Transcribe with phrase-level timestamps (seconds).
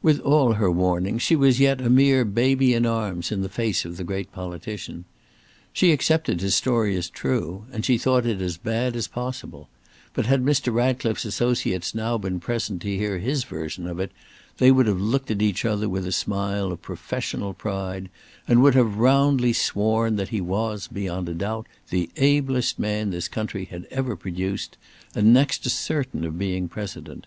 [0.00, 3.84] With all her warnings she was yet a mere baby in arms in the face
[3.84, 5.04] of the great politician.
[5.70, 9.68] She accepted his story as true, and she thought it as bad as possible;
[10.14, 10.72] but had Mr.
[10.72, 14.12] Ratcliffe's associates now been present to hear his version of it,
[14.56, 18.08] they would have looked at each other with a smile of professional pride,
[18.48, 23.28] and would have roundly sworn that he was, beyond a doubt, the ablest man this
[23.28, 24.78] country had ever produced,
[25.14, 27.26] and next to certain of being President.